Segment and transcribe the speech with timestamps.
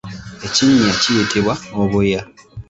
[0.45, 2.21] Ekinnya kiyitibwa obuya.